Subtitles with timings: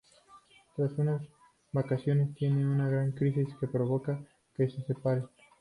[0.75, 1.21] Tras unas
[1.71, 4.19] vacaciones tiene una gran crisis lo que provoca
[4.57, 5.27] que se separen.